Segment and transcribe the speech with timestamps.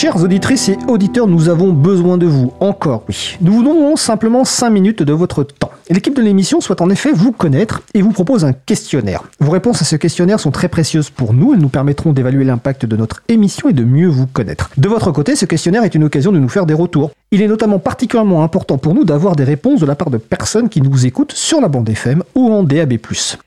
[0.00, 3.36] Chères auditrices et auditeurs, nous avons besoin de vous, encore oui.
[3.42, 5.70] Nous vous donnons simplement 5 minutes de votre temps.
[5.90, 9.24] L'équipe de l'émission souhaite en effet vous connaître et vous propose un questionnaire.
[9.40, 12.86] Vos réponses à ce questionnaire sont très précieuses pour nous, elles nous permettront d'évaluer l'impact
[12.86, 14.70] de notre émission et de mieux vous connaître.
[14.78, 17.10] De votre côté, ce questionnaire est une occasion de nous faire des retours.
[17.32, 20.68] Il est notamment particulièrement important pour nous d'avoir des réponses de la part de personnes
[20.68, 22.94] qui nous écoutent sur la bande FM ou en DAB+.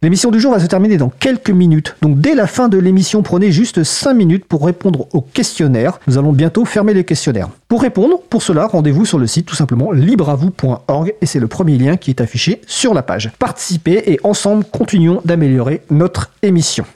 [0.00, 3.22] L'émission du jour va se terminer dans quelques minutes, donc dès la fin de l'émission,
[3.22, 6.00] prenez juste 5 minutes pour répondre au questionnaire.
[6.06, 7.50] Nous allons bientôt fermer les questionnaires.
[7.68, 11.76] Pour répondre, pour cela, rendez-vous sur le site tout simplement libreavou.org et c'est le premier
[11.76, 13.30] lien qui est affiché sur la page.
[13.38, 16.86] Participez et ensemble continuons d'améliorer notre émission.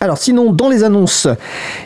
[0.00, 1.26] Alors sinon, dans les annonces,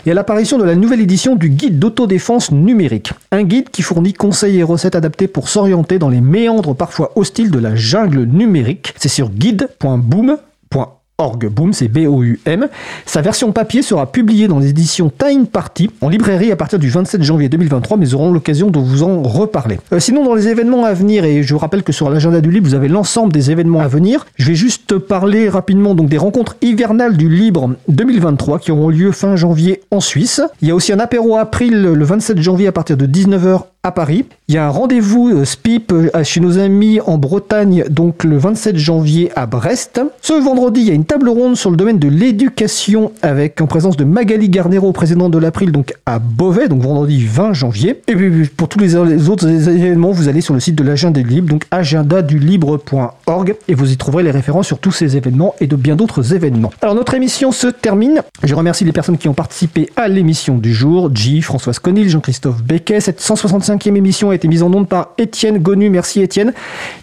[0.04, 3.12] il y a l'apparition de la nouvelle édition du guide d'autodéfense numérique.
[3.30, 7.50] Un guide qui fournit conseils et recettes adaptés pour s'orienter dans les méandres parfois hostiles
[7.50, 8.94] de la jungle numérique.
[8.98, 11.01] C'est sur guide.boom.org.
[11.22, 11.48] Org.
[11.48, 12.66] Boom, c'est B-O-U-M.
[13.06, 17.22] Sa version papier sera publiée dans l'édition Time Party en librairie à partir du 27
[17.22, 19.78] janvier 2023, mais nous aurons l'occasion de vous en reparler.
[19.92, 22.50] Euh, sinon, dans les événements à venir, et je vous rappelle que sur l'agenda du
[22.50, 26.56] libre, vous avez l'ensemble des événements à venir, je vais juste parler rapidement des rencontres
[26.60, 30.40] hivernales du libre 2023 qui auront lieu fin janvier en Suisse.
[30.60, 33.90] Il y a aussi un apéro april le 27 janvier à partir de 19h à
[33.90, 34.26] Paris.
[34.46, 38.38] Il y a un rendez-vous euh, SPIP euh, chez nos amis en Bretagne, donc le
[38.38, 40.00] 27 janvier à Brest.
[40.20, 43.66] Ce vendredi, il y a une table ronde sur le domaine de l'éducation avec en
[43.66, 48.00] présence de Magali Garnero, présidente de l'April, donc à Beauvais, donc vendredi 20 janvier.
[48.06, 51.28] Et puis pour tous les autres événements, vous allez sur le site de l'agenda du
[51.28, 55.74] libre, donc agendadulibre.org, et vous y trouverez les références sur tous ces événements et de
[55.74, 56.70] bien d'autres événements.
[56.82, 58.22] Alors notre émission se termine.
[58.44, 61.10] Je remercie les personnes qui ont participé à l'émission du jour.
[61.12, 65.12] J, Françoise Conil, Jean-Christophe Becquet, cette 165 cinquième émission a été mise en onde par
[65.16, 65.88] Étienne Gonu.
[65.88, 66.52] Merci Étienne.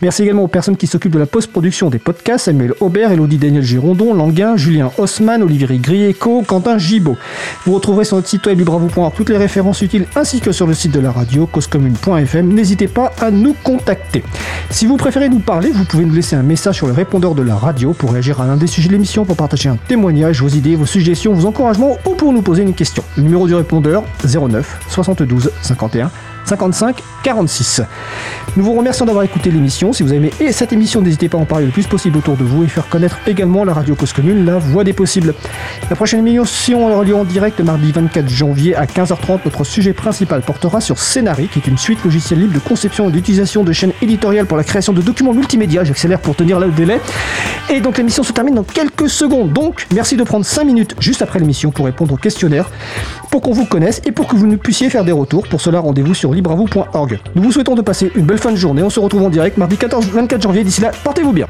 [0.04, 3.64] Merci également aux personnes qui s'occupent de la post-production des podcasts, Samuel Aubert, Elodie Daniel
[3.64, 7.18] Girondon, Languin, Julien Haussmann, Olivier Grieco, Quentin Gibaud.
[7.66, 10.76] Vous retrouverez sur notre site web libravo.org toutes les références utiles ainsi que sur le
[10.76, 12.54] site de la radio causecommune.fm.
[12.54, 14.24] N'hésitez pas à nous contacter.
[14.70, 17.42] Si vous préférez nous parler, vous pouvez nous laisser un message sur le répondeur de
[17.42, 20.50] la radio pour réagir à l'un des sujets de l'émission, pour partager un témoignage, vos
[20.50, 23.04] idées, vos suggestions, vos encouragements ou pour nous poser une question.
[23.18, 26.12] Le numéro du répondeur 09 72 51
[26.60, 27.82] 55 46.
[28.58, 29.94] Nous vous remercions d'avoir écouté l'émission.
[29.94, 32.36] Si vous avez aimé cette émission, n'hésitez pas à en parler le plus possible autour
[32.36, 35.34] de vous et faire connaître également la radio Cause Commune, la voix des possibles.
[35.90, 39.40] La prochaine émission aura lieu en direct mardi 24 janvier à 15h30.
[39.46, 43.12] Notre sujet principal portera sur Scénari, qui est une suite logicielle libre de conception et
[43.12, 45.84] d'utilisation de chaînes éditoriales pour la création de documents multimédia.
[45.84, 47.00] J'accélère pour tenir le délai.
[47.70, 49.54] Et donc l'émission se termine dans quelques secondes.
[49.54, 52.70] Donc merci de prendre 5 minutes juste après l'émission pour répondre au questionnaire,
[53.30, 55.48] pour qu'on vous connaisse et pour que vous nous puissiez faire des retours.
[55.48, 57.20] Pour cela, rendez-vous sur libravou.org.
[57.36, 58.84] Nous vous souhaitons de passer une belle fin de journée.
[58.84, 60.64] On se retrouve en direct mardi 14 24 janvier.
[60.64, 61.48] D'ici là, portez-vous bien.